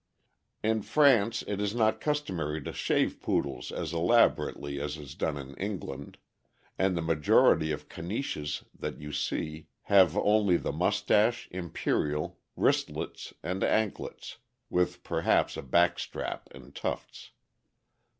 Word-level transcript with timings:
In 0.63 0.81
France 0.81 1.43
it 1.45 1.61
is 1.61 1.75
not 1.75 2.01
customary 2.01 2.59
to 2.63 2.73
shave 2.73 3.21
Poodles 3.21 3.71
as 3.71 3.93
elab 3.93 4.35
orately 4.37 4.79
as 4.81 4.97
is 4.97 5.13
done 5.13 5.37
in 5.37 5.53
England, 5.57 6.17
and 6.75 6.97
the 6.97 7.03
majority 7.03 7.71
of 7.71 7.87
Caniches 7.87 8.63
that 8.73 8.99
you 8.99 9.11
see 9.11 9.67
have 9.83 10.17
only 10.17 10.57
the 10.57 10.71
mustache, 10.71 11.47
imperial, 11.51 12.39
wristlets, 12.55 13.35
and 13.43 13.63
anklets, 13.63 14.37
with 14.71 15.03
perhaps 15.03 15.55
a 15.55 15.61
back 15.61 15.99
strap 15.99 16.47
and 16.49 16.73
tufts. 16.73 17.29